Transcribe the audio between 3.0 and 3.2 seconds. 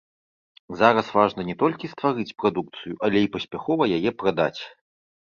але